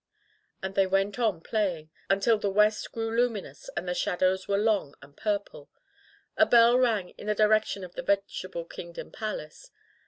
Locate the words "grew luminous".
2.91-3.69